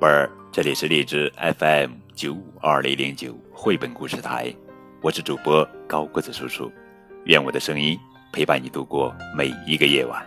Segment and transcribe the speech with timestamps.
[0.00, 4.50] 贝儿，这里是荔枝 FM 九五二零零九绘本故事台，
[5.02, 6.72] 我是主播高个子叔叔，
[7.26, 7.98] 愿我的声音
[8.32, 10.26] 陪伴你度过每一个夜晚。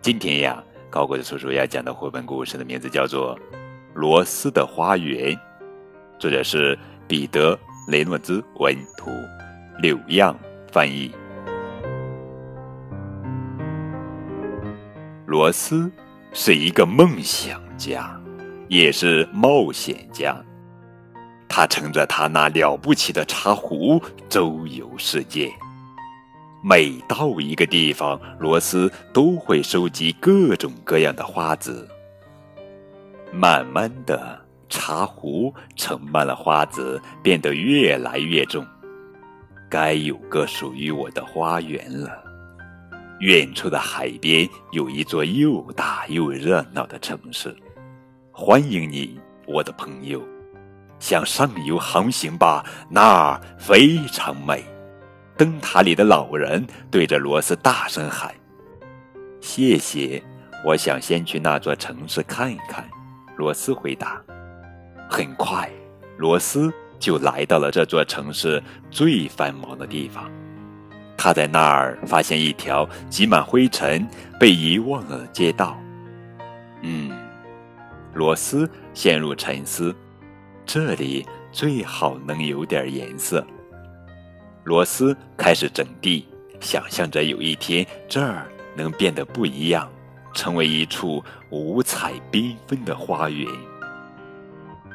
[0.00, 3.36] 今天呀，高个子叔叔要讲的绘本故事的名字叫做
[3.92, 5.36] 《罗斯的花园》，
[6.18, 7.54] 作者是彼得·
[7.92, 9.10] 雷诺兹文图，
[9.82, 10.34] 柳样
[10.72, 11.12] 翻译。
[15.26, 15.92] 罗斯
[16.32, 18.18] 是一个梦想家。
[18.70, 20.40] 也是冒险家，
[21.48, 25.50] 他乘着他那了不起的茶壶周游世界。
[26.62, 31.88] 每到一个地方，罗斯都会收集各种各样的花籽。
[33.32, 38.64] 慢慢的，茶壶盛满了花籽，变得越来越重。
[39.68, 42.22] 该有个属于我的花园了。
[43.18, 47.52] 远处的海边有一座又大又热闹的城市。
[48.42, 50.26] 欢迎你，我的朋友，
[50.98, 54.64] 向上游航行吧，那儿非常美。
[55.36, 58.34] 灯塔里的老人对着罗斯大声喊
[59.42, 60.22] ：“谢谢，
[60.64, 62.82] 我想先去那座城市看一看。”
[63.36, 64.18] 罗斯回答。
[65.06, 65.70] 很快，
[66.16, 70.30] 罗斯就来到了这座城市最繁忙的地方。
[71.14, 74.08] 他在那儿发现一条挤满灰尘、
[74.40, 75.78] 被遗忘了的街道。
[78.12, 79.94] 罗斯陷入沉思，
[80.66, 83.46] 这里最好能有点颜色。
[84.64, 86.26] 罗斯开始整地，
[86.60, 89.88] 想象着有一天这儿能变得不一样，
[90.34, 93.48] 成为一处五彩缤纷的花园。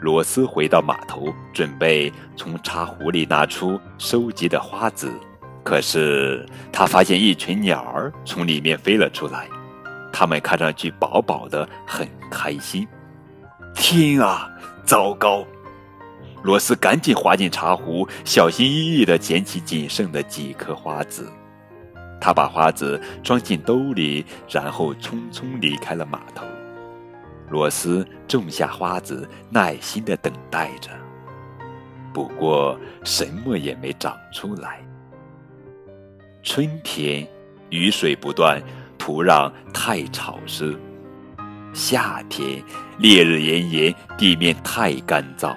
[0.02, 5.12] 罗斯回到码头，准备从茶壶里拿出收集的花籽，
[5.64, 9.48] 可是他发现一群鸟儿从里面飞了出来，
[10.12, 12.88] 它们看上去饱饱的，很开心。
[13.76, 14.50] 天啊，
[14.86, 15.46] 糟糕！
[16.42, 21.30] 罗斯赶紧滑进茶壶，小心翼翼地捡起仅剩的几颗花籽。
[22.20, 26.46] 他把花籽装进兜里，然后匆匆离开了码头。
[27.50, 30.90] 罗斯种下花籽，耐心地等待着，
[32.14, 34.80] 不过什么也没长出来。
[36.42, 37.28] 春天，
[37.70, 38.62] 雨水不断，
[38.98, 40.76] 土壤太潮湿。
[41.76, 42.64] 夏天
[42.98, 45.54] 烈日炎炎，地面太干燥；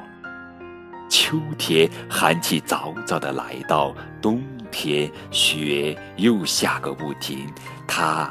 [1.08, 7.48] 秋天寒气早早的来到，冬天雪又下个不停。
[7.86, 8.28] 他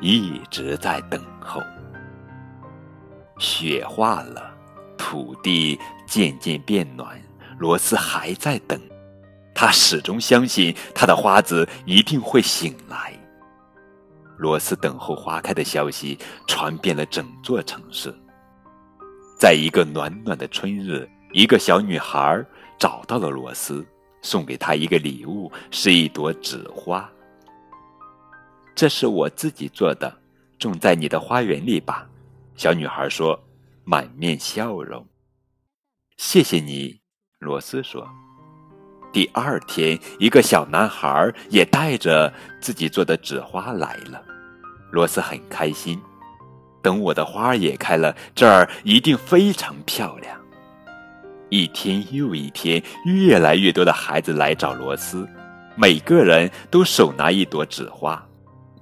[0.00, 1.60] 一直在等候。
[3.38, 4.50] 雪化了，
[4.96, 7.20] 土地渐渐变暖，
[7.58, 8.80] 罗斯还在等。
[9.54, 13.12] 他始终相信他的花籽一定会醒来。
[14.36, 18.14] 罗斯等候花开的消息传遍了整座城市。
[19.38, 22.44] 在一个暖暖的春日，一个小女孩
[22.78, 23.86] 找到了罗斯，
[24.22, 27.08] 送给他一个礼物，是一朵纸花。
[28.74, 30.18] 这是我自己做的，
[30.58, 32.08] 种在你的花园里吧。
[32.56, 33.38] 小女孩说，
[33.84, 35.06] 满面笑容。
[36.16, 37.00] 谢谢你，
[37.38, 38.08] 罗斯说。
[39.16, 44.22] 第二天，一个小男孩也带着自己做的纸花来了。
[44.90, 45.98] 罗斯很开心。
[46.82, 50.38] 等我的花也开了，这儿一定非常漂亮。
[51.48, 55.26] 一天又一天，越来越多的孩子来找罗斯，
[55.76, 58.22] 每个人都手拿一朵纸花。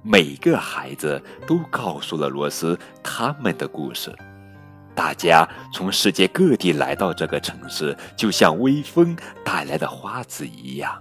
[0.03, 4.13] 每个孩子都告诉了罗斯他们的故事。
[5.05, 10.99] 大家从世界各地来到这个城市，就像微风带来的花籽一样。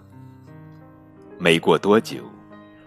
[1.38, 2.18] 没过多久，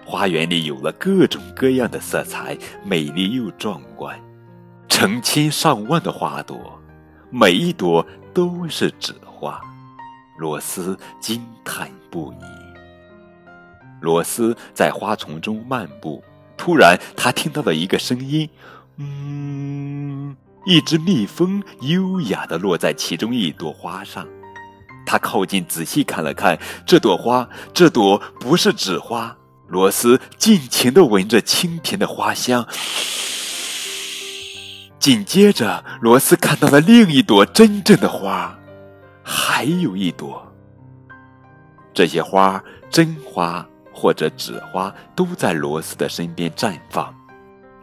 [0.06, 2.56] 花园里有了各种各样的色彩，
[2.86, 4.16] 美丽又壮观。
[4.88, 6.80] 成千上万的花朵，
[7.32, 9.60] 每一朵都是纸花。
[10.38, 12.46] 罗斯惊叹不已。
[14.02, 16.24] 罗斯在花丛中漫步，
[16.56, 18.48] 突然他听到了一个声音
[18.98, 20.38] ：“嗯。”
[20.68, 24.28] 一只蜜蜂优雅地落在其中一朵花上，
[25.06, 29.34] 他靠近仔细看了看这朵花，这朵不是纸花。
[29.69, 32.68] 罗斯尽情地闻着清甜的花香，
[35.00, 38.54] 紧接着，罗斯看到了另一朵真正的花，
[39.24, 40.46] 还有一朵。
[41.94, 47.17] 这些花，真花或者纸花，都在罗斯的身边绽放。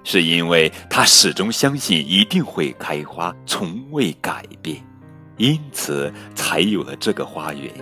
[0.04, 4.76] 是因为他始终相信一定会开花，从未改变，
[5.38, 7.72] 因此才有了这个花园，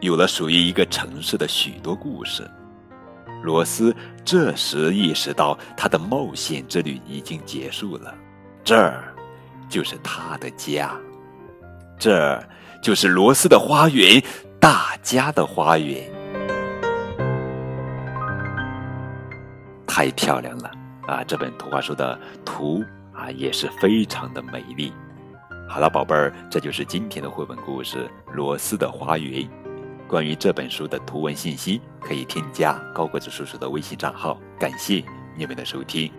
[0.00, 2.50] 有了属于一个城市的许多故事。
[3.42, 3.94] 罗斯
[4.24, 8.12] 这时意识到，他的冒险之旅已经结束了，
[8.64, 9.14] 这儿
[9.68, 10.90] 就是他的家。
[11.98, 12.42] 这
[12.82, 14.22] 就是罗斯的花园，
[14.58, 16.10] 大家的花园，
[19.86, 20.70] 太漂亮了
[21.06, 21.24] 啊！
[21.24, 24.92] 这本图画书的图啊也是非常的美丽。
[25.68, 27.98] 好了，宝贝儿，这就是今天的绘本故事
[28.32, 29.42] 《罗斯的花园》。
[30.06, 34.38] 关于这本书的图文信息，可以添加高个子叔叔的微信账号。
[34.58, 35.02] 感谢
[35.36, 36.12] 你们的收听。